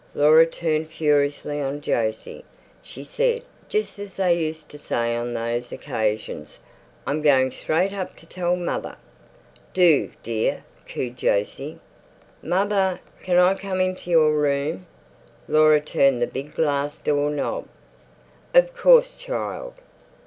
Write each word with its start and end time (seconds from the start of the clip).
Laura 0.15 0.47
turned 0.47 0.89
furiously 0.89 1.61
on 1.61 1.79
Jose. 1.79 2.43
She 2.81 3.03
said, 3.03 3.43
just 3.69 3.99
as 3.99 4.15
they 4.17 4.33
had 4.33 4.41
used 4.41 4.67
to 4.69 4.79
say 4.79 5.15
on 5.15 5.35
those 5.35 5.71
occasions, 5.71 6.57
"I'm 7.05 7.21
going 7.21 7.51
straight 7.51 7.93
up 7.93 8.15
to 8.15 8.25
tell 8.25 8.55
mother." 8.55 8.95
"Do, 9.75 10.09
dear," 10.23 10.63
cooed 10.87 11.21
Jose. 11.21 11.77
"Mother, 12.41 12.99
can 13.21 13.37
I 13.37 13.53
come 13.53 13.79
into 13.79 14.09
your 14.09 14.31
room?" 14.33 14.87
Laura 15.47 15.79
turned 15.79 16.19
the 16.19 16.25
big 16.25 16.55
glass 16.55 16.97
door 16.97 17.29
knob. 17.29 17.67
"Of 18.55 18.75
course, 18.75 19.13
child. 19.13 19.75